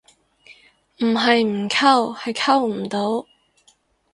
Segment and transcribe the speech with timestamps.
[0.97, 3.27] 唔係唔溝，係溝唔到